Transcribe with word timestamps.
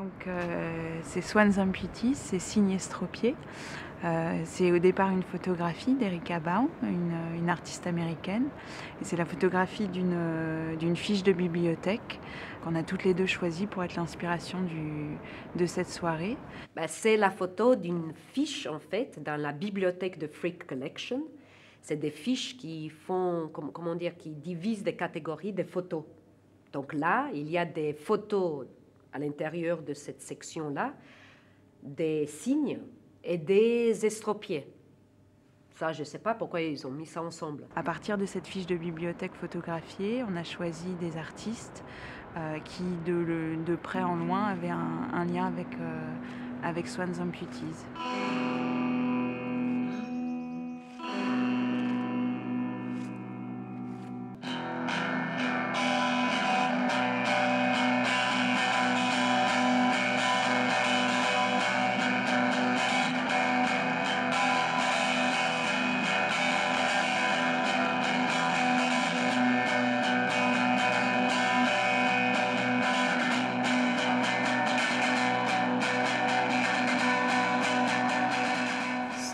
Donc 0.00 0.26
euh, 0.28 0.98
c'est 1.02 1.20
Swans 1.20 1.58
Amputis, 1.58 2.14
c'est 2.14 2.38
Signes 2.38 2.70
Estropié. 2.70 3.34
Euh, 4.02 4.40
c'est 4.46 4.72
au 4.72 4.78
départ 4.78 5.10
une 5.10 5.22
photographie 5.22 5.92
d'Erika 5.92 6.40
Baum, 6.40 6.70
une, 6.82 7.50
artiste 7.50 7.86
américaine. 7.86 8.44
C'est 9.02 9.18
la 9.18 9.26
photographie 9.26 9.88
d'une 9.88 10.14
euh, 10.14 10.94
fiche 10.94 11.22
de 11.22 11.32
bibliothèque 11.32 12.18
qu'on 12.64 12.76
a 12.76 12.82
toutes 12.82 13.04
les 13.04 13.12
deux 13.12 13.26
choisie 13.26 13.66
pour 13.66 13.84
être 13.84 13.94
l'inspiration 13.96 14.60
de 15.54 15.66
cette 15.66 15.90
soirée. 15.90 16.38
Bah, 16.74 16.88
c'est 16.88 17.18
la 17.18 17.30
photo 17.30 17.74
d'une 17.74 18.14
fiche 18.32 18.66
en 18.66 18.78
fait 18.78 19.22
dans 19.22 19.38
la 19.38 19.52
bibliothèque 19.52 20.18
de 20.18 20.28
Freak 20.28 20.66
Collection. 20.66 21.24
C'est 21.82 21.96
des 21.96 22.10
fiches 22.10 22.56
qui 22.56 22.88
font, 22.88 23.50
comment 23.52 23.96
dire, 23.96 24.16
qui 24.16 24.30
divisent 24.30 24.82
des 24.82 24.96
catégories 24.96 25.52
de 25.52 25.62
photos. 25.62 26.04
Donc 26.72 26.94
là, 26.94 27.28
il 27.34 27.50
y 27.50 27.58
a 27.58 27.66
des 27.66 27.92
photos 27.92 28.64
à 29.12 29.18
l'intérieur 29.18 29.82
de 29.82 29.94
cette 29.94 30.20
section-là, 30.20 30.94
des 31.82 32.26
signes 32.26 32.80
et 33.24 33.38
des 33.38 34.04
estropiés. 34.04 34.66
Ça, 35.70 35.92
je 35.92 36.00
ne 36.00 36.04
sais 36.04 36.18
pas 36.18 36.34
pourquoi 36.34 36.60
ils 36.60 36.86
ont 36.86 36.90
mis 36.90 37.06
ça 37.06 37.22
ensemble. 37.22 37.66
À 37.74 37.82
partir 37.82 38.18
de 38.18 38.26
cette 38.26 38.46
fiche 38.46 38.66
de 38.66 38.76
bibliothèque 38.76 39.34
photographiée, 39.34 40.22
on 40.28 40.36
a 40.36 40.44
choisi 40.44 40.94
des 40.96 41.16
artistes 41.16 41.82
euh, 42.36 42.58
qui, 42.60 42.84
de, 43.06 43.56
de, 43.64 43.76
près 43.76 44.02
en 44.02 44.14
loin, 44.14 44.44
avaient 44.44 44.68
un, 44.68 45.24
lien 45.24 45.46
avec, 45.46 45.74
euh, 45.80 46.14
avec 46.62 46.86
Swans 46.86 47.18
Amputees. 47.20 47.86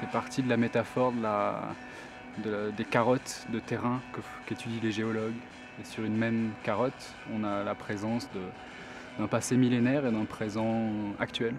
Partie 0.07 0.43
de 0.43 0.49
la 0.49 0.57
métaphore 0.57 1.13
des 2.43 2.85
carottes 2.85 3.47
de 3.53 3.59
terrain 3.59 4.01
qu'étudient 4.47 4.81
les 4.83 4.93
géologues. 4.93 5.35
Et 5.81 5.85
sur 5.85 6.05
une 6.05 6.17
même 6.17 6.53
carotte, 6.63 7.15
on 7.35 7.45
a 7.45 7.63
la 7.63 7.75
présence 7.75 8.29
d'un 9.19 9.27
passé 9.27 9.57
millénaire 9.57 10.07
et 10.07 10.11
d'un 10.11 10.25
présent 10.25 10.91
actuel. 11.19 11.55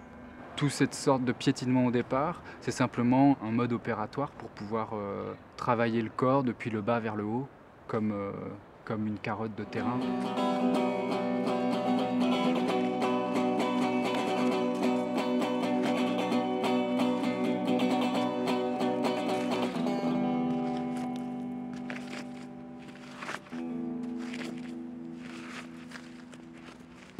Toute 0.56 0.70
cette 0.70 0.94
sorte 0.94 1.24
de 1.24 1.30
piétinement 1.30 1.86
au 1.86 1.92
départ, 1.92 2.42
c'est 2.60 2.72
simplement 2.72 3.36
un 3.44 3.52
mode 3.52 3.72
opératoire 3.72 4.32
pour 4.32 4.48
pouvoir 4.48 4.90
euh, 4.92 5.32
travailler 5.56 6.02
le 6.02 6.10
corps 6.10 6.42
depuis 6.42 6.68
le 6.68 6.80
bas 6.80 6.98
vers 6.98 7.14
le 7.14 7.22
haut, 7.22 7.46
comme, 7.86 8.10
euh, 8.10 8.32
comme 8.84 9.06
une 9.06 9.18
carotte 9.18 9.54
de 9.54 9.62
terrain. 9.62 10.00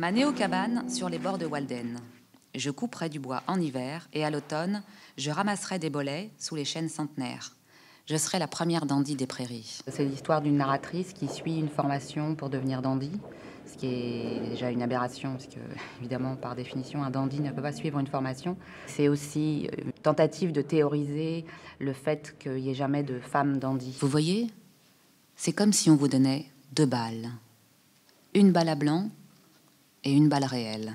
Ma 0.01 0.13
néo-cabane 0.13 0.89
sur 0.89 1.09
les 1.09 1.19
bords 1.19 1.39
de 1.39 1.47
Walden. 1.47 1.99
Je 2.55 2.71
couperai 2.71 3.09
du 3.09 3.19
bois 3.19 3.43
en 3.49 3.61
hiver 3.61 4.09
et 4.13 4.25
à 4.25 4.31
l'automne, 4.31 4.85
je 5.17 5.33
ramasserai 5.33 5.81
des 5.81 5.91
bolets 5.91 6.31
sous 6.39 6.55
les 6.55 6.65
chênes 6.65 6.89
centenaires. 6.89 7.57
Je 8.07 8.17
serai 8.17 8.39
la 8.39 8.47
première 8.47 8.87
dandy 8.87 9.17
des 9.17 9.27
prairies. 9.27 9.81
C'est 9.89 10.05
l'histoire 10.05 10.41
d'une 10.41 10.57
narratrice 10.57 11.13
qui 11.13 11.27
suit 11.27 11.59
une 11.59 11.69
formation 11.69 12.37
pour 12.37 12.49
devenir 12.49 12.81
dandy, 12.81 13.11
ce 13.67 13.77
qui 13.77 13.87
est 13.87 14.51
déjà 14.51 14.71
une 14.71 14.83
aberration, 14.83 15.33
parce 15.33 15.49
que, 15.49 15.59
évidemment, 15.99 16.37
par 16.37 16.55
définition, 16.55 17.03
un 17.03 17.11
dandy 17.11 17.41
ne 17.41 17.51
peut 17.51 17.61
pas 17.61 17.73
suivre 17.73 17.99
une 17.99 18.07
formation. 18.07 18.57
C'est 18.87 19.09
aussi 19.09 19.69
une 19.85 19.91
tentative 19.91 20.53
de 20.53 20.63
théoriser 20.63 21.45
le 21.81 21.93
fait 21.93 22.37
qu'il 22.39 22.53
n'y 22.53 22.71
ait 22.71 22.75
jamais 22.75 23.03
de 23.03 23.19
femme 23.19 23.59
dandy. 23.59 23.97
Vous 23.99 24.07
voyez 24.07 24.47
C'est 25.35 25.53
comme 25.53 25.73
si 25.73 25.91
on 25.91 25.97
vous 25.97 26.07
donnait 26.07 26.47
deux 26.73 26.87
balles. 26.87 27.31
Une 28.33 28.53
balle 28.53 28.69
à 28.69 28.77
blanc 28.77 29.11
une 30.13 30.29
balle 30.29 30.45
réelle. 30.45 30.93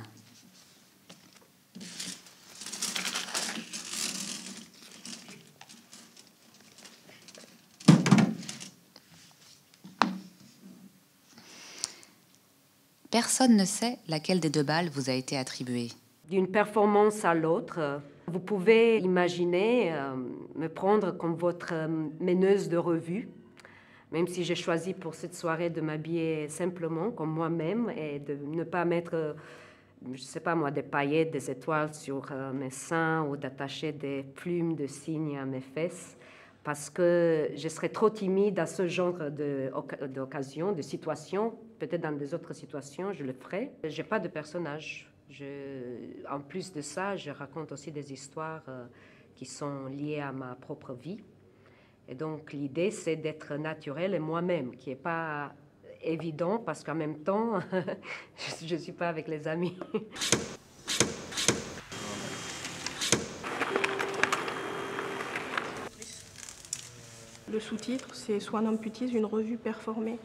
Personne 13.13 13.55
ne 13.55 13.65
sait 13.65 13.99
laquelle 14.07 14.39
des 14.39 14.49
deux 14.49 14.63
balles 14.63 14.89
vous 14.89 15.09
a 15.09 15.13
été 15.13 15.37
attribuée. 15.37 15.89
D'une 16.31 16.47
performance 16.47 17.23
à 17.25 17.35
l'autre, 17.35 18.01
vous 18.25 18.39
pouvez 18.39 18.97
imaginer 18.97 19.93
euh, 19.93 20.15
me 20.55 20.67
prendre 20.67 21.11
comme 21.11 21.35
votre 21.35 21.73
euh, 21.73 21.87
meneuse 22.19 22.69
de 22.69 22.77
revue 22.77 23.29
même 24.13 24.27
si 24.27 24.43
j'ai 24.43 24.55
choisi 24.55 24.93
pour 24.93 25.15
cette 25.15 25.33
soirée 25.33 25.71
de 25.71 25.81
m'habiller 25.81 26.47
simplement 26.47 27.09
comme 27.09 27.31
moi-même 27.31 27.91
et 27.97 28.19
de 28.19 28.35
ne 28.35 28.63
pas 28.63 28.85
mettre, 28.85 29.35
je 30.05 30.11
ne 30.11 30.17
sais 30.17 30.39
pas 30.39 30.53
moi, 30.53 30.69
des 30.69 30.83
paillettes, 30.83 31.31
des 31.31 31.49
étoiles 31.49 31.95
sur 31.95 32.31
euh, 32.31 32.53
mes 32.53 32.69
seins 32.69 33.23
ou 33.23 33.35
d'attacher 33.35 33.91
des 33.91 34.21
plumes 34.21 34.75
de 34.75 34.85
cygnes 34.85 35.39
à 35.39 35.45
mes 35.45 35.61
fesses, 35.61 36.15
parce 36.63 36.91
que 36.91 37.49
je 37.55 37.67
serais 37.67 37.89
trop 37.89 38.11
timide 38.11 38.59
à 38.59 38.67
ce 38.67 38.87
genre 38.87 39.17
d'occasion, 40.07 40.73
de, 40.73 40.81
situation. 40.83 41.55
Peut-être 41.79 42.01
dans 42.01 42.15
des 42.15 42.35
autres 42.35 42.53
situations, 42.53 43.13
je 43.13 43.23
le 43.23 43.33
ferai. 43.33 43.71
Je 43.83 43.99
n'ai 43.99 44.07
pas 44.07 44.19
de 44.19 44.27
personnage. 44.27 45.11
En 46.29 46.39
plus 46.39 46.71
de 46.71 46.81
ça, 46.81 47.15
je 47.15 47.31
raconte 47.31 47.71
aussi 47.71 47.91
des 47.91 48.13
histoires 48.13 48.61
euh, 48.69 48.85
qui 49.33 49.45
sont 49.45 49.87
liées 49.87 50.19
à 50.19 50.31
ma 50.31 50.53
propre 50.53 50.93
vie. 50.93 51.17
Et 52.07 52.15
donc 52.15 52.53
l'idée, 52.53 52.91
c'est 52.91 53.15
d'être 53.15 53.55
naturel 53.55 54.13
et 54.13 54.19
moi-même, 54.19 54.75
qui 54.75 54.89
n'est 54.89 54.95
pas 54.95 55.53
évident 56.01 56.57
parce 56.59 56.83
qu'en 56.83 56.95
même 56.95 57.19
temps, 57.19 57.59
je 58.65 58.75
ne 58.75 58.79
suis 58.79 58.91
pas 58.91 59.09
avec 59.09 59.27
les 59.27 59.47
amis. 59.47 59.77
Le 67.51 67.59
sous-titre, 67.59 68.15
c'est 68.15 68.39
Swan 68.39 68.67
Amputees, 68.67 69.13
une 69.13 69.25
revue 69.25 69.57
performée. 69.57 70.17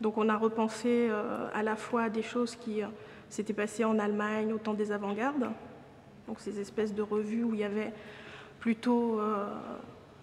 Donc 0.00 0.18
on 0.18 0.28
a 0.28 0.36
repensé 0.36 1.08
euh, 1.08 1.48
à 1.52 1.62
la 1.62 1.76
fois 1.76 2.08
des 2.08 2.22
choses 2.22 2.56
qui 2.56 2.82
euh, 2.82 2.88
s'étaient 3.28 3.52
passées 3.52 3.84
en 3.84 3.98
Allemagne 3.98 4.52
au 4.52 4.58
temps 4.58 4.74
des 4.74 4.92
avant-gardes, 4.92 5.50
donc 6.26 6.40
ces 6.40 6.60
espèces 6.60 6.94
de 6.94 7.02
revues 7.02 7.44
où 7.44 7.54
il 7.54 7.60
y 7.60 7.64
avait 7.64 7.92
plutôt 8.60 9.20
euh, 9.20 9.46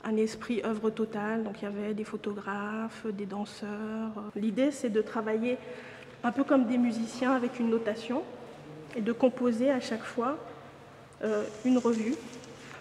un 0.05 0.16
esprit 0.17 0.61
œuvre 0.63 0.89
totale. 0.89 1.43
Donc 1.43 1.61
il 1.61 1.66
y 1.66 1.67
avait 1.67 1.93
des 1.93 2.03
photographes, 2.03 3.05
des 3.07 3.25
danseurs. 3.25 4.11
L'idée, 4.35 4.71
c'est 4.71 4.89
de 4.89 5.01
travailler 5.01 5.57
un 6.23 6.31
peu 6.31 6.43
comme 6.43 6.66
des 6.66 6.77
musiciens 6.77 7.33
avec 7.33 7.59
une 7.59 7.69
notation 7.69 8.23
et 8.95 9.01
de 9.01 9.11
composer 9.11 9.71
à 9.71 9.79
chaque 9.79 10.03
fois 10.03 10.38
euh, 11.23 11.43
une 11.66 11.77
revue. 11.77 12.16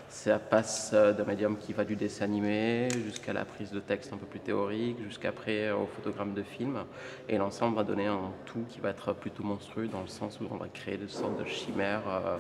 Ça 0.08 0.38
passe 0.38 0.92
euh, 0.94 1.12
d'un 1.12 1.24
médium 1.24 1.58
qui 1.58 1.72
va 1.72 1.84
du 1.84 1.96
dessin 1.96 2.26
animé 2.26 2.88
jusqu'à 3.04 3.32
la 3.32 3.44
prise 3.44 3.72
de 3.72 3.80
texte 3.80 4.12
un 4.12 4.16
peu 4.16 4.26
plus 4.26 4.38
théorique, 4.38 4.96
jusqu'après 5.02 5.72
au 5.72 5.86
photogramme 5.86 6.34
de 6.34 6.42
film. 6.44 6.84
Et 7.28 7.36
l'ensemble 7.36 7.74
va 7.76 7.82
donner 7.82 8.06
un 8.06 8.30
tout 8.46 8.64
qui 8.68 8.78
va 8.78 8.90
être 8.90 9.12
plutôt 9.12 9.42
monstrueux 9.42 9.88
dans 9.88 10.02
le 10.02 10.08
sens 10.08 10.38
où 10.40 10.44
on 10.50 10.56
va 10.56 10.68
créer 10.68 10.98
des 10.98 11.08
sortes 11.08 11.38
de 11.40 11.46
chimères 11.46 12.08
euh, 12.08 12.36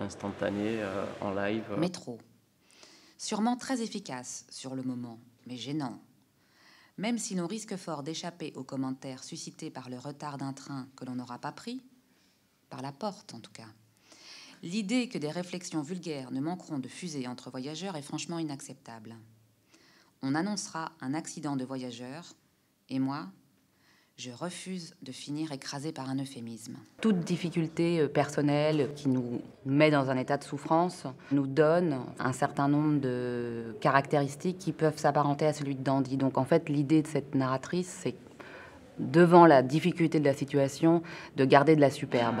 instantanées 0.00 0.78
en 1.20 1.34
live. 1.34 1.64
Métro 1.76 2.18
sûrement 3.18 3.56
très 3.56 3.82
efficace 3.82 4.46
sur 4.48 4.74
le 4.74 4.82
moment, 4.82 5.18
mais 5.46 5.56
gênant. 5.56 6.00
Même 6.96 7.18
si 7.18 7.34
l'on 7.34 7.46
risque 7.46 7.76
fort 7.76 8.02
d'échapper 8.02 8.52
aux 8.54 8.64
commentaires 8.64 9.22
suscités 9.22 9.70
par 9.70 9.90
le 9.90 9.98
retard 9.98 10.38
d'un 10.38 10.52
train 10.52 10.88
que 10.96 11.04
l'on 11.04 11.16
n'aura 11.16 11.38
pas 11.38 11.52
pris, 11.52 11.82
par 12.70 12.82
la 12.82 12.92
porte 12.92 13.34
en 13.34 13.40
tout 13.40 13.52
cas. 13.52 13.68
L'idée 14.62 15.08
que 15.08 15.18
des 15.18 15.30
réflexions 15.30 15.82
vulgaires 15.82 16.32
ne 16.32 16.40
manqueront 16.40 16.78
de 16.78 16.88
fuser 16.88 17.28
entre 17.28 17.50
voyageurs 17.50 17.96
est 17.96 18.02
franchement 18.02 18.38
inacceptable. 18.38 19.16
On 20.22 20.34
annoncera 20.34 20.90
un 21.00 21.14
accident 21.14 21.54
de 21.54 21.64
voyageurs, 21.64 22.34
et 22.88 22.98
moi, 22.98 23.28
je 24.18 24.32
refuse 24.32 24.96
de 25.02 25.12
finir 25.12 25.52
écrasé 25.52 25.92
par 25.92 26.10
un 26.10 26.18
euphémisme. 26.18 26.76
Toute 27.00 27.20
difficulté 27.20 28.00
euh, 28.00 28.08
personnelle 28.08 28.90
qui 28.96 29.08
nous 29.08 29.40
met 29.64 29.92
dans 29.92 30.10
un 30.10 30.16
état 30.16 30.36
de 30.36 30.42
souffrance 30.42 31.04
nous 31.30 31.46
donne 31.46 32.00
un 32.18 32.32
certain 32.32 32.66
nombre 32.66 33.00
de 33.00 33.76
caractéristiques 33.80 34.58
qui 34.58 34.72
peuvent 34.72 34.98
s'apparenter 34.98 35.46
à 35.46 35.52
celui 35.52 35.76
de 35.76 35.84
Dandy. 35.84 36.16
Donc 36.16 36.36
en 36.36 36.44
fait, 36.44 36.68
l'idée 36.68 37.02
de 37.02 37.06
cette 37.06 37.36
narratrice, 37.36 37.86
c'est 38.02 38.16
devant 38.98 39.46
la 39.46 39.62
difficulté 39.62 40.18
de 40.18 40.24
la 40.24 40.34
situation, 40.34 41.02
de 41.36 41.44
garder 41.44 41.76
de 41.76 41.80
la 41.80 41.90
superbe. 41.90 42.38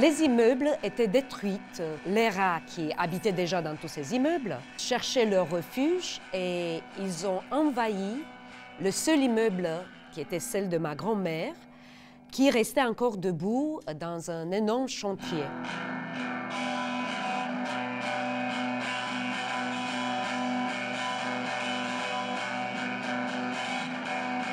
Les 0.00 0.22
immeubles 0.22 0.70
étaient 0.82 1.06
détruits. 1.06 1.60
Les 2.06 2.30
rats 2.30 2.60
qui 2.66 2.90
habitaient 2.96 3.32
déjà 3.32 3.60
dans 3.60 3.76
tous 3.76 3.88
ces 3.88 4.14
immeubles 4.14 4.56
cherchaient 4.78 5.26
leur 5.26 5.50
refuge 5.50 6.18
et 6.32 6.80
ils 6.98 7.26
ont 7.26 7.42
envahi 7.50 8.22
le 8.80 8.90
seul 8.90 9.20
immeuble 9.20 9.68
qui 10.12 10.22
était 10.22 10.40
celle 10.40 10.70
de 10.70 10.78
ma 10.78 10.94
grand-mère, 10.94 11.52
qui 12.30 12.50
restait 12.50 12.82
encore 12.82 13.18
debout 13.18 13.80
dans 14.00 14.30
un 14.30 14.50
énorme 14.50 14.88
chantier. 14.88 15.44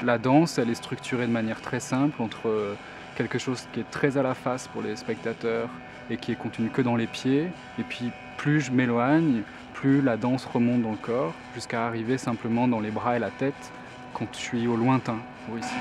La 0.03 0.18
danse, 0.18 0.57
elle 0.57 0.69
est 0.69 0.75
structurée 0.75 1.27
de 1.27 1.31
manière 1.31 1.62
très 1.62 1.80
simple 1.80 2.21
entre 2.21 2.75
quelque 3.19 3.38
chose 3.38 3.68
qui 3.74 3.81
est 3.81 3.92
très 3.92 4.18
à 4.18 4.24
la 4.24 4.33
face 4.33 4.69
pour 4.69 4.81
les 4.81 4.95
spectateurs 4.95 5.69
et 6.10 6.16
qui 6.16 6.31
est 6.31 6.36
contenu 6.36 6.69
que 6.69 6.81
dans 6.81 6.95
les 6.95 7.07
pieds. 7.07 7.48
Et 7.77 7.83
puis 7.83 8.12
plus 8.38 8.62
je 8.62 8.71
m'éloigne, 8.71 9.42
plus 9.74 10.01
la 10.01 10.16
danse 10.16 10.45
remonte 10.45 10.81
dans 10.81 10.92
le 10.92 10.98
corps, 10.98 11.33
jusqu'à 11.54 11.86
arriver 11.86 12.18
simplement 12.18 12.68
dans 12.68 12.80
les 12.80 12.92
bras 12.92 13.18
et 13.18 13.19
la 13.19 13.31
tête 13.31 13.71
quand 14.13 14.27
je 14.31 14.38
suis 14.38 14.68
au 14.68 14.77
lointain, 14.77 15.18
ici. 15.57 15.75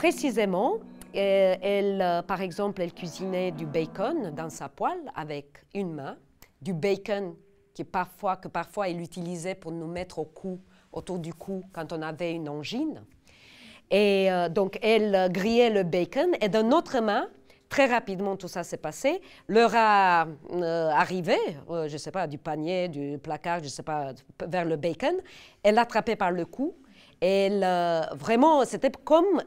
Précisément, 0.00 0.78
euh, 1.14 1.56
elle, 1.60 2.00
euh, 2.00 2.22
par 2.22 2.40
exemple, 2.40 2.80
elle 2.80 2.94
cuisinait 2.94 3.50
du 3.50 3.66
bacon 3.66 4.34
dans 4.34 4.48
sa 4.48 4.70
poêle 4.70 5.12
avec 5.14 5.66
une 5.74 5.92
main, 5.92 6.16
du 6.62 6.72
bacon 6.72 7.34
que 7.76 7.82
parfois 7.82 8.88
elle 8.88 9.02
utilisait 9.02 9.54
pour 9.54 9.72
nous 9.72 9.86
mettre 9.86 10.18
au 10.20 10.24
cou, 10.24 10.58
autour 10.90 11.18
du 11.18 11.34
cou 11.34 11.62
quand 11.74 11.92
on 11.92 12.00
avait 12.00 12.32
une 12.32 12.48
angine. 12.48 13.04
Et 13.90 14.32
euh, 14.32 14.48
donc, 14.48 14.78
elle 14.80 15.30
grillait 15.30 15.68
le 15.68 15.82
bacon 15.82 16.30
et 16.40 16.48
d'une 16.48 16.72
autre 16.72 16.98
main, 17.00 17.28
très 17.68 17.84
rapidement 17.84 18.36
tout 18.36 18.48
ça 18.48 18.64
s'est 18.64 18.78
passé, 18.78 19.20
le 19.48 19.66
rat 19.66 20.26
arrivait, 20.94 21.58
je 21.68 21.92
ne 21.92 21.98
sais 21.98 22.10
pas, 22.10 22.26
du 22.26 22.38
panier, 22.38 22.88
du 22.88 23.18
placard, 23.18 23.58
je 23.58 23.64
ne 23.64 23.68
sais 23.68 23.82
pas, 23.82 24.14
vers 24.48 24.64
le 24.64 24.76
bacon, 24.76 25.16
elle 25.62 25.74
l'attrapait 25.74 26.16
par 26.16 26.30
le 26.30 26.46
cou 26.46 26.74
elle, 27.20 27.66
vraiment, 28.16 28.64
c'était 28.64 28.90
comme 28.90 29.42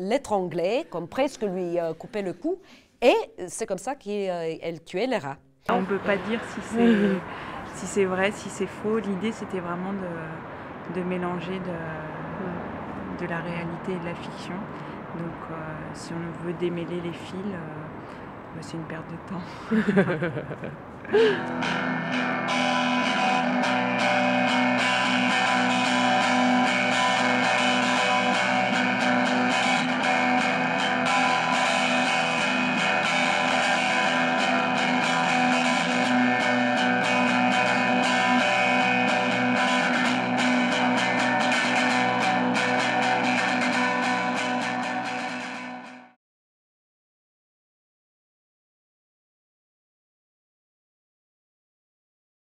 l'étranglait, 0.00 0.86
comme 0.90 1.08
presque 1.08 1.42
lui 1.42 1.78
euh, 1.78 1.94
couper 1.94 2.22
le 2.22 2.32
cou. 2.34 2.58
Et 3.00 3.14
c'est 3.48 3.66
comme 3.66 3.78
ça 3.78 3.94
qu'elle 3.94 4.30
euh, 4.30 4.78
tuait 4.84 5.06
les 5.06 5.18
rats. 5.18 5.38
On 5.68 5.80
ne 5.80 5.86
peut 5.86 5.98
pas 5.98 6.16
dire 6.16 6.40
si 6.54 6.60
c'est 6.62 7.16
si 7.74 7.86
c'est 7.86 8.04
vrai, 8.04 8.30
si 8.32 8.48
c'est 8.48 8.66
faux. 8.66 8.98
L'idée, 8.98 9.32
c'était 9.32 9.60
vraiment 9.60 9.92
de, 9.92 10.98
de 10.98 11.04
mélanger 11.04 11.58
de, 11.58 13.24
de, 13.24 13.28
la 13.28 13.40
réalité 13.40 13.92
et 13.92 13.98
de 13.98 14.04
la 14.06 14.14
fiction. 14.14 14.54
Donc, 15.14 15.50
euh, 15.50 15.54
si 15.92 16.12
on 16.14 16.46
veut 16.46 16.54
démêler 16.54 17.00
les 17.02 17.12
fils, 17.12 17.52
bah, 18.54 18.60
c'est 18.62 18.76
une 18.76 18.84
perte 18.84 19.04
de 19.10 19.16
temps. 19.28 19.42